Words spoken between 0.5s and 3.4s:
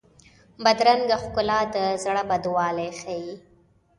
بدرنګه ښکلا د زړه بدوالی ښيي